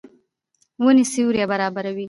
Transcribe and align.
ونې 0.83 1.05
سیوری 1.11 1.43
برابروي. 1.51 1.99